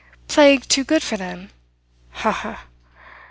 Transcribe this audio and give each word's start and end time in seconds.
Plague 0.27 0.67
too 0.67 0.83
good 0.83 1.03
for 1.03 1.15
them? 1.15 1.51
Ha, 2.09 2.31
ha, 2.31 2.53
ha!" 2.53 2.65